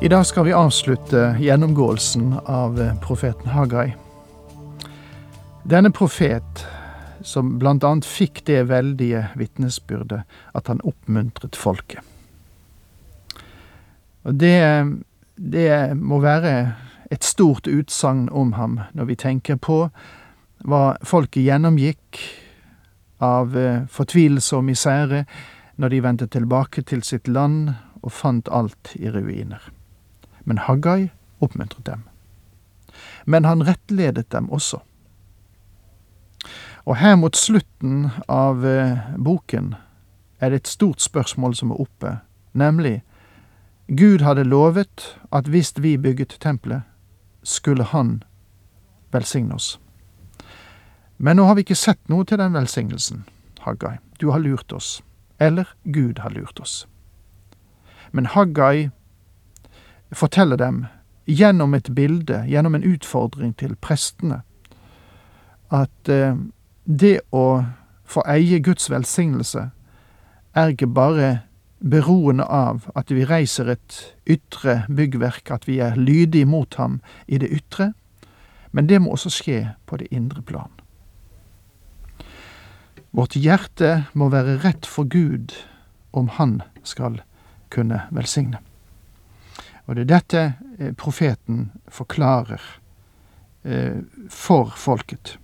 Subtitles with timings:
[0.00, 3.94] I dag skal vi avslutte gjennomgåelsen av eh, profeten Haggai.
[5.64, 6.66] Denne profet,
[7.24, 12.04] som annet fikk det veldige vitnesbyrdet at han oppmuntret folket.
[14.28, 14.60] Og det,
[15.36, 16.52] det må være
[17.10, 19.78] et stort utsagn om ham når vi tenker på
[20.60, 22.20] hva folket gjennomgikk
[23.24, 25.24] av eh, fortvilelse og misere
[25.80, 29.72] når de vendte tilbake til sitt land og fant alt i ruiner
[30.46, 31.10] men Haggai
[31.42, 32.06] oppmuntret dem.
[33.26, 34.80] Men han rettledet dem også.
[36.86, 39.74] Og her mot slutten av eh, boken
[40.38, 42.12] er det et stort spørsmål som er oppe,
[42.54, 43.00] nemlig
[43.90, 46.82] Gud hadde lovet at hvis vi bygget tempelet,
[47.42, 48.22] skulle han
[49.12, 49.80] velsigne oss.
[51.18, 53.24] Men nå har vi ikke sett noe til den velsignelsen,
[53.62, 53.96] Haggai.
[54.20, 55.02] Du har lurt oss.
[55.38, 56.86] Eller Gud har lurt oss.
[58.10, 58.90] Men Haggai
[60.12, 60.84] forteller dem
[61.26, 64.42] gjennom et bilde, gjennom en utfordring til prestene,
[65.74, 66.36] at eh,
[66.84, 67.64] det å
[68.06, 69.66] få eie Guds velsignelse
[70.56, 71.30] er ikke bare
[71.82, 73.98] beroende av at vi reiser et
[74.30, 77.92] ytre byggverk, at vi er lydige mot ham i det ytre,
[78.72, 80.70] men det må også skje på det indre plan.
[83.16, 85.54] Vårt hjerte må være rett for Gud
[86.12, 87.22] om Han skal
[87.72, 88.60] kunne velsigne.
[89.86, 90.42] Og det er dette
[90.78, 92.62] eh, profeten forklarer
[93.64, 95.36] eh, for folket.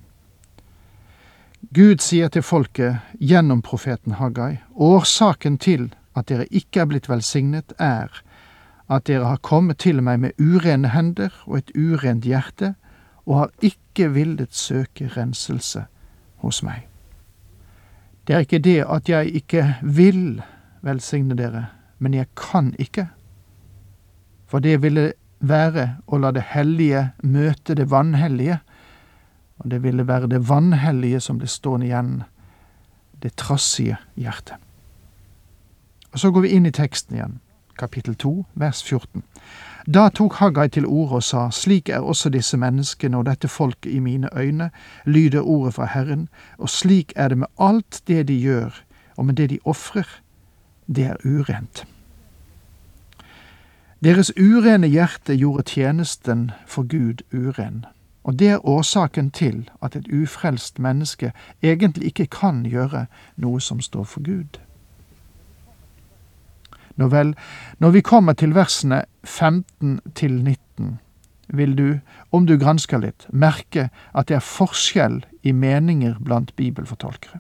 [1.70, 7.72] Gud sier til folket gjennom profeten Haggai årsaken til at dere ikke er blitt velsignet,
[7.78, 8.10] er
[8.91, 12.75] at dere har kommet til meg med urene hender og et urent hjerte,
[13.25, 15.86] og har ikke villet søke renselse
[16.42, 16.88] hos meg.
[18.26, 20.42] Det er ikke det at jeg ikke vil
[20.82, 23.06] velsigne dere, men jeg kan ikke
[24.52, 28.58] for det ville være å la det hellige møte det vanhellige,
[29.62, 32.10] og det ville være det vanhellige som ble stående igjen,
[33.22, 34.60] det trassige hjertet.
[36.12, 37.38] Og Så går vi inn i teksten igjen,
[37.80, 39.22] kapittel 2, vers 14.
[39.88, 43.88] Da tok Haggai til orde og sa, slik er også disse menneskene og dette folket
[43.90, 44.69] i mine øyne,
[45.06, 48.84] lyder ordet fra Herren, og slik er det med alt det de gjør,
[49.16, 50.20] og med det de ofrer,
[50.86, 51.86] det er urent.
[54.02, 57.84] Deres urene hjerte gjorde tjenesten for Gud uren,
[58.24, 61.30] og det er årsaken til at et ufrelst menneske
[61.62, 63.04] egentlig ikke kan gjøre
[63.36, 64.58] noe som står for Gud.
[66.98, 67.30] Nå vel,
[67.78, 70.98] når vi kommer til versene 15 til 19,
[71.54, 72.00] vil du,
[72.32, 73.86] om du gransker litt, merke
[74.19, 77.38] at det er forskjell i meninger blant bibelfortolkere.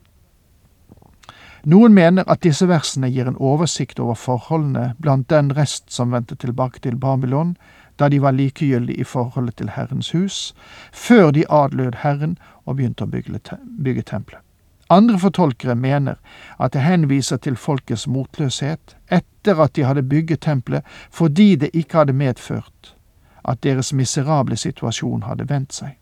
[1.64, 6.34] Noen mener at disse versene gir en oversikt over forholdene blant den rest som vendte
[6.34, 7.54] tilbake til Babylon,
[7.98, 10.54] da de var likegyldige i forholdet til Herrens hus,
[10.92, 12.34] før de adlød Herren
[12.64, 14.42] og begynte å bygge, tempelet.
[14.90, 16.18] Andre fortolkere mener
[16.58, 22.02] at det henviser til folkets motløshet etter at de hadde bygget tempelet fordi det ikke
[22.02, 22.96] hadde medført
[23.48, 25.94] at deres miserable situasjon hadde vendt seg.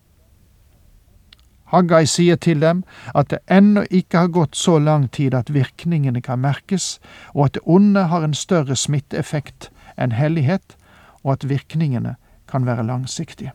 [1.71, 2.83] Haggai sier til dem
[3.15, 6.99] at det ennå ikke har gått så lang tid at virkningene kan merkes,
[7.35, 10.77] og at det onde har en større smitteeffekt enn hellighet,
[11.23, 12.17] og at virkningene
[12.51, 13.53] kan være langsiktige.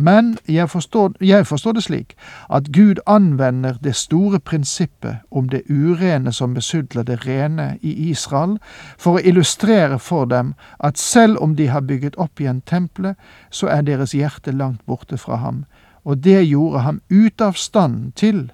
[0.00, 2.14] Men jeg forstår, jeg forstår, det slik
[2.50, 8.56] at Gud anvender det store prinsippet om det urene som besudler det rene i Israel,
[8.98, 13.16] for å illustrere for dem at selv om de har bygget opp igjen tempelet,
[13.50, 15.64] så er deres hjerte langt borte fra ham,
[16.02, 18.48] og det gjorde ham ute av stand til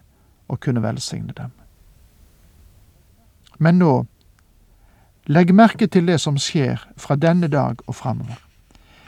[0.47, 1.53] å kunne velsigne dem.
[3.59, 3.93] Men nå,
[5.27, 8.43] legg merke til det som skjer fra denne dag og framover,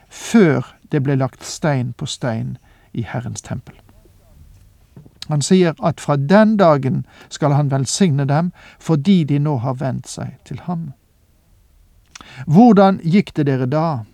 [0.09, 2.57] før det ble lagt stein på stein
[2.93, 3.77] i Herrens tempel.
[5.29, 10.09] Han sier at fra den dagen skal han velsigne dem fordi de nå har vendt
[10.09, 10.93] seg til ham.
[12.47, 14.05] Hvordan gikk det dere da?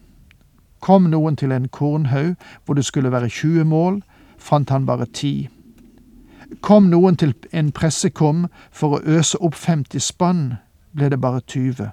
[0.82, 2.34] Kom noen til en kornhaug
[2.64, 4.02] hvor det skulle være 20 mål,
[4.44, 5.48] fant han bare ti.
[6.60, 10.42] Kom noen til en pressekom for å øse opp 50 spann,
[10.92, 11.90] ble det bare 20.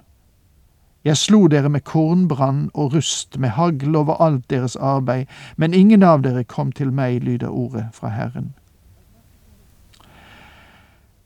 [1.04, 5.26] Jeg slo dere med kornbrann og rust, med hagl over alt deres arbeid,
[5.56, 8.52] men ingen av dere kom til meg, lyder ordet fra Herren.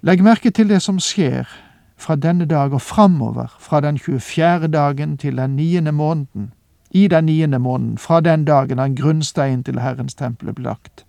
[0.00, 1.48] Legg merke til det som skjer
[1.96, 4.68] fra denne dag og framover, fra den 24.
[4.72, 6.52] dagen til den niende måneden,
[6.90, 11.05] i den niende måneden, fra den dagen han grunnsteinen til Herrens tempel ble lagt.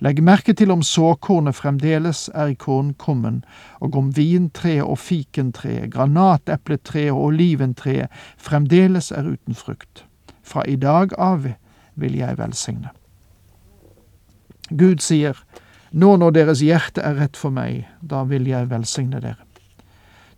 [0.00, 3.42] Legg merke til om såkornet fremdeles er i kornkummen,
[3.84, 8.08] og om vintreet og fikentreet, granatepletreet og oliventreet
[8.40, 10.06] fremdeles er uten frukt.
[10.42, 11.44] Fra i dag av
[12.00, 12.94] vil jeg velsigne.
[14.70, 15.36] Gud sier,
[15.92, 19.44] nå når deres hjerte er rett for meg, da vil jeg velsigne dere.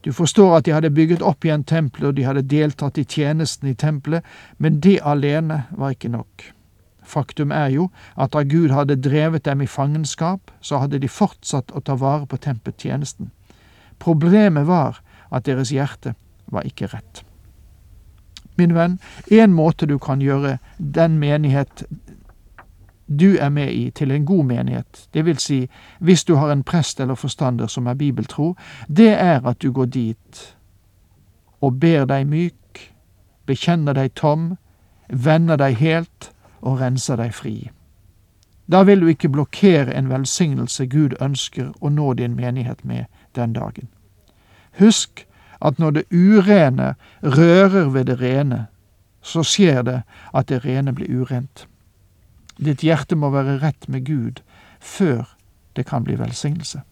[0.03, 3.71] Du forstår at de hadde bygget opp igjen tempelet, og de hadde deltatt i tjenesten
[3.71, 4.27] i tempelet,
[4.59, 6.49] men det alene var ikke nok.
[7.03, 11.73] Faktum er jo at da Gud hadde drevet dem i fangenskap, så hadde de fortsatt
[11.75, 13.31] å ta vare på tempeltjenesten.
[13.99, 16.15] Problemet var at deres hjerte
[16.53, 17.23] var ikke rett.
[18.61, 18.99] Min venn,
[19.33, 21.87] én måte du kan gjøre den menighet
[23.07, 25.67] du er med i, til en god menighet, det vil si
[26.01, 28.55] hvis du har en prest eller forstander som er bibeltro,
[28.89, 30.43] det er at du går dit
[31.63, 32.81] og ber deg myk,
[33.47, 34.55] bekjenner deg tom,
[35.09, 36.31] vender deg helt
[36.63, 37.71] og renser deg fri.
[38.73, 43.05] Da vil du ikke blokkere en velsignelse Gud ønsker å nå din menighet med
[43.37, 43.89] den dagen.
[44.79, 45.27] Husk
[45.61, 48.67] at når det urene rører ved det rene,
[49.23, 50.01] så skjer det
[50.35, 51.67] at det rene blir urent.
[52.59, 54.43] Ditt hjerte må være rett med Gud
[54.81, 55.37] før
[55.77, 56.83] det kan bli velsignelse.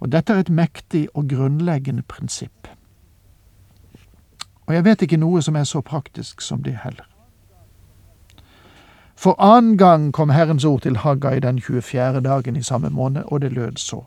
[0.00, 2.68] Og dette er et mektig og grunnleggende prinsipp.
[4.66, 7.11] Og jeg vet ikke noe som er så praktisk som det heller.
[9.22, 12.20] For annen gang kom Herrens ord til Haggai den 24.
[12.20, 14.04] dagen i samme måned, og det lød så.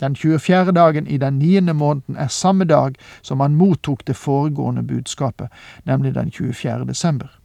[0.00, 0.72] Den 24.
[0.72, 5.46] dagen i den niende måneden er samme dag som han mottok det foregående budskapet,
[5.84, 6.84] nemlig den 24.
[6.88, 7.38] desember.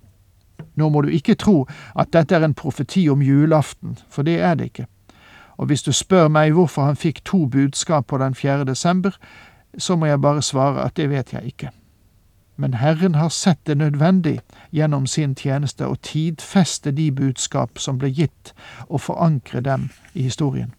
[0.75, 4.55] Nå må du ikke tro at dette er en profeti om julaften, for det er
[4.55, 4.87] det ikke.
[5.57, 8.65] Og hvis du spør meg hvorfor han fikk to budskap på den 4.
[8.65, 9.11] desember,
[9.77, 11.69] så må jeg bare svare at det vet jeg ikke
[12.55, 14.39] men Herren har sett det nødvendig
[14.71, 18.53] gjennom sin tjeneste å tidfeste de budskap som ble gitt,
[18.87, 20.73] og forankre dem i historien.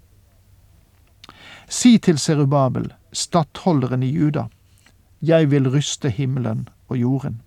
[1.68, 4.48] Si til Serubabel, stattholderen i Juda,
[5.20, 7.40] jeg vil ryste himmelen og jorden.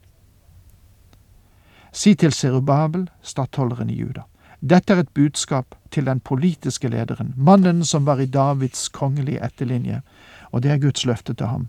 [1.91, 4.25] Si til Serubabel, stattholderen i Juda,
[4.59, 10.01] dette er et budskap til den politiske lederen, mannen som var i Davids kongelige etterlinje,
[10.51, 11.67] og det er Guds løfte til ham.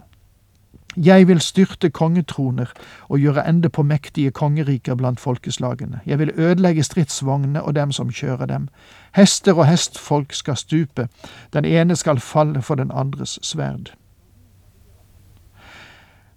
[1.04, 2.72] Jeg vil styrte kongetroner
[3.08, 6.00] og gjøre ende på mektige kongeriker blant folkeslagene.
[6.06, 8.68] Jeg vil ødelegge stridsvognene og dem som kjører dem.
[9.14, 11.08] Hester og hestfolk skal stupe,
[11.52, 13.92] den ene skal falle for den andres sverd.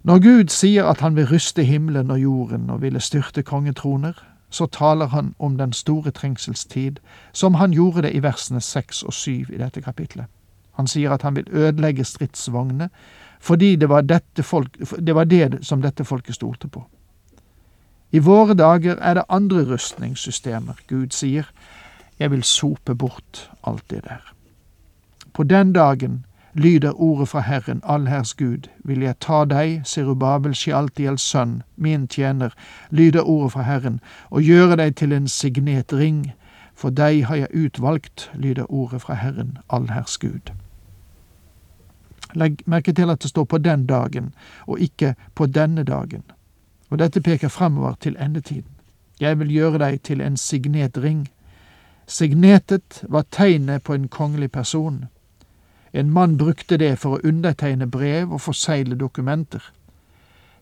[0.02, 4.12] Når Gud sier at han vil ryste himmelen og jorden og ville styrte kongetroner,
[4.50, 6.96] så taler han om den store trengselstid,
[7.32, 10.26] som han gjorde det i versene seks og syv i dette kapitlet.
[10.78, 12.88] Han sier at han vil ødelegge stridsvognene,
[13.40, 14.04] fordi det var,
[14.42, 16.84] folk, det var det som dette folket stolte på.
[18.12, 20.74] I våre dager er det andre rustningssystemer.
[20.88, 21.48] Gud sier,
[22.18, 24.34] jeg vil sope bort alt det der.
[25.32, 26.24] På den dagen
[26.54, 32.52] lyder ordet fra Herren, allherrs Gud, vil jeg ta deg, Serubabel Sjaltiels sønn, min tjener,
[32.90, 34.00] lyder ordet fra Herren,
[34.30, 36.32] og gjøre deg til en signet ring,
[36.74, 40.52] for deg har jeg utvalgt, lyder ordet fra Herren, allherrs Gud.
[42.34, 44.34] Legg merke til at det står på den dagen,
[44.66, 46.22] og ikke på denne dagen.
[46.90, 48.70] Og dette peker fremover til endetiden.
[49.20, 51.28] Jeg vil gjøre deg til en signet ring.
[52.06, 55.04] Signetet var tegnet på en kongelig person.
[55.92, 59.62] En mann brukte det for å undertegne brev og forsegle dokumenter.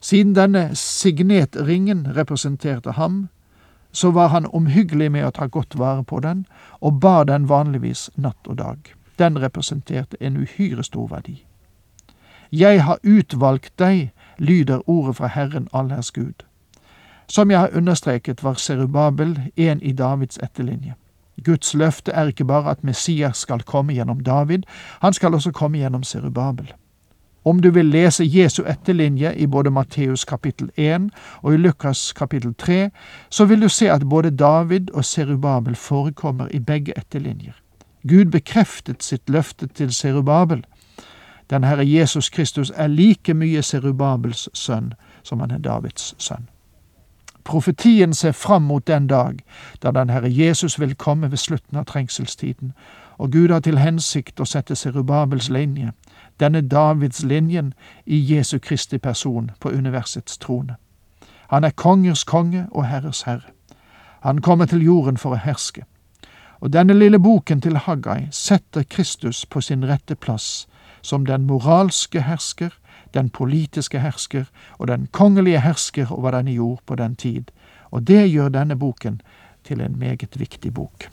[0.01, 3.29] Siden denne signetringen representerte ham,
[3.93, 6.47] så var han omhyggelig med å ta godt vare på den,
[6.81, 8.79] og bar den vanligvis natt og dag.
[9.19, 11.41] Den representerte en uhyre stor verdi.
[12.53, 16.43] Jeg har utvalgt deg, lyder ordet fra Herren allherrs Gud.
[17.29, 20.95] Som jeg har understreket, var Serubabel en i Davids etterlinje.
[21.45, 24.63] Guds løfte er ikke bare at Messias skal komme gjennom David,
[25.01, 26.73] han skal også komme gjennom Serubabel.
[27.45, 31.09] Om du vil lese Jesu etterlinje i både Matteus kapittel 1
[31.43, 32.91] og i Lukas kapittel 3,
[33.31, 37.55] så vil du se at både David og Serubabel forekommer i begge etterlinjer.
[38.09, 40.65] Gud bekreftet sitt løfte til Serubabel
[41.51, 46.49] den Herre Jesus Kristus er like mye Serubabels sønn som han er Davids sønn.
[47.45, 49.39] Profetien ser fram mot den dag
[49.83, 52.73] da den Herre Jesus vil komme ved slutten av trengselstiden,
[53.19, 55.93] og Gud har til hensikt å sette Serubabels linje,
[56.41, 57.75] denne Davids linjen,
[58.07, 60.77] i Jesu Kristi person på universets trone.
[61.51, 63.51] Han er kongers konge og herres herre.
[64.21, 65.83] Han kommer til jorden for å herske.
[66.61, 70.69] Og denne lille boken til Haggai setter Kristus på sin rette plass
[71.03, 72.71] som den moralske hersker,
[73.15, 74.45] den politiske hersker
[74.79, 77.51] og den kongelige hersker over denne jord på den tid,
[77.91, 79.21] og det gjør denne boken
[79.65, 81.09] til en meget viktig bok.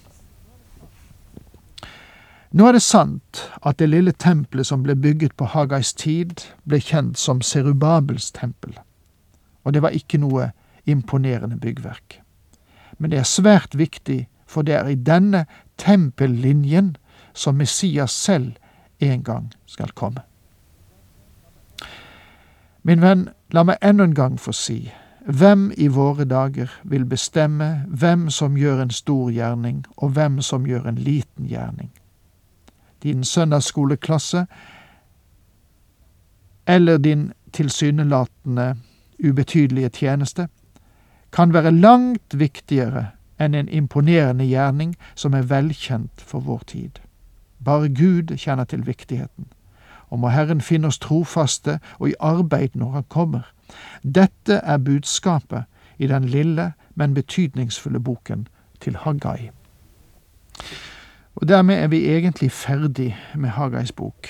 [2.51, 6.79] Nå er det sant at det lille tempelet som ble bygget på Hagais tid, ble
[6.79, 8.77] kjent som Serubabels tempel,
[9.63, 10.51] og det var ikke noe
[10.87, 12.21] imponerende byggverk.
[12.97, 15.43] Men det er svært viktig, for det er i denne
[15.77, 16.95] tempellinjen
[17.35, 18.55] som Messias selv
[18.99, 20.21] en gang skal komme.
[22.83, 24.91] Min venn, la meg enda en gang få si,
[25.27, 30.65] hvem i våre dager vil bestemme hvem som gjør en stor gjerning, og hvem som
[30.65, 31.91] gjør en liten gjerning?
[33.03, 34.45] Din søndagsskoleklasse
[36.67, 38.75] eller din tilsynelatende
[39.23, 40.47] ubetydelige tjeneste
[41.31, 43.05] kan være langt viktigere
[43.39, 46.99] enn en imponerende gjerning som er velkjent for vår tid.
[47.65, 49.47] Bare Gud kjenner til viktigheten.
[50.09, 53.53] Og må Herren finne oss trofaste og i arbeid når Han kommer.
[54.03, 55.63] Dette er budskapet
[55.97, 58.47] i den lille, men betydningsfulle boken
[58.81, 59.49] til Haggai.
[61.35, 64.27] Og dermed er vi egentlig ferdig med Haggais bok.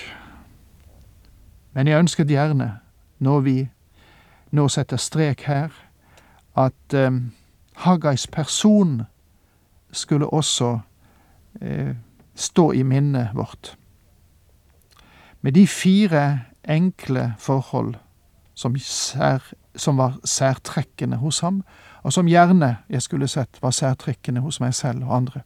[1.72, 2.78] Men jeg ønsket gjerne,
[3.18, 3.68] når vi
[4.50, 5.68] nå setter strek her,
[6.56, 7.12] at eh,
[7.74, 9.02] Haggais person
[9.92, 10.78] skulle også
[11.60, 11.94] eh,
[12.38, 13.74] stå i minnet vårt.
[15.40, 17.94] Med de fire enkle forhold
[18.54, 19.42] som, sær,
[19.76, 21.62] som var særtrekkende hos ham,
[22.02, 25.42] og som gjerne jeg skulle sett var særtrekkende hos meg selv og andre.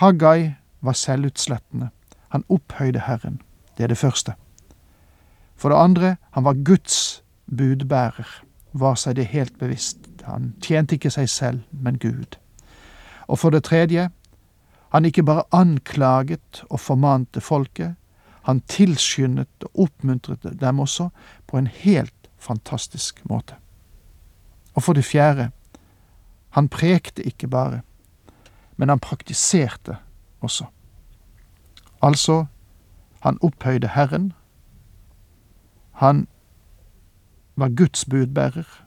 [0.00, 1.88] Haggai var selvutslettende.
[2.28, 3.40] Han opphøyde Herren.
[3.76, 4.34] Det er det første.
[5.56, 7.22] For det andre, han var Guds
[7.56, 9.98] budbærer, var seg det helt bevisst.
[10.24, 12.36] Han tjente ikke seg selv, men Gud.
[13.26, 14.10] Og for det tredje,
[14.94, 17.96] han ikke bare anklaget og formante folket,
[18.42, 21.08] han tilskyndet og oppmuntret dem også
[21.46, 23.56] på en helt fantastisk måte.
[24.74, 25.50] Og for det fjerde,
[26.50, 27.80] han prekte ikke bare,
[28.76, 29.96] men han praktiserte
[30.40, 30.64] også.
[32.02, 32.44] Altså,
[33.20, 34.32] han opphøyde Herren,
[35.92, 36.28] han
[37.56, 38.86] var Guds budbærer,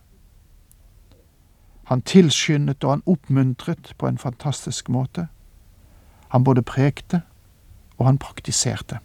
[1.84, 5.28] han tilskyndet og han oppmuntret på en fantastisk måte,
[6.30, 7.22] han både prekte
[7.98, 9.00] og han praktiserte.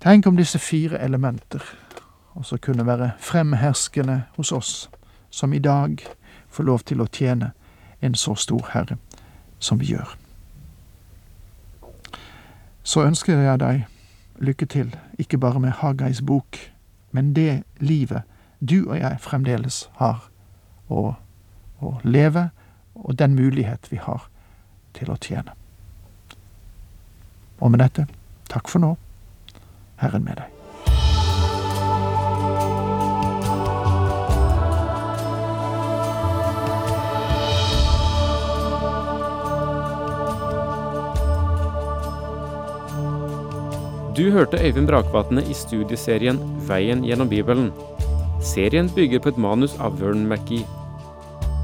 [0.00, 1.62] Tenk om disse fire elementer
[2.34, 4.90] også kunne være fremherskende hos oss,
[5.30, 5.98] som i dag
[6.48, 7.52] får lov til å tjene
[8.02, 8.98] en så stor Herre
[9.58, 10.16] som vi gjør.
[12.82, 13.86] Så ønsker jeg deg
[14.44, 16.58] lykke til, ikke bare med Hagais bok,
[17.12, 18.22] men det livet
[18.60, 20.28] du og jeg fremdeles har
[20.88, 21.14] å,
[21.80, 22.50] å leve,
[22.94, 24.28] og den mulighet vi har
[24.94, 25.54] til å tjene.
[27.60, 28.06] Og med dette,
[28.50, 28.94] takk for nå.
[30.02, 30.50] Herren med deg.
[44.14, 47.72] Du hørte Øyvind Brakvatne i studieserien Veien gjennom Bibelen.
[48.42, 50.83] Serien bygger på et manus av Vern McGee.